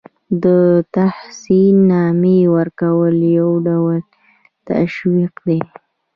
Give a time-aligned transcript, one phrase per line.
[0.43, 0.45] د
[0.95, 3.97] تحسین نامې ورکول یو ډول
[4.69, 5.59] تشویق دی.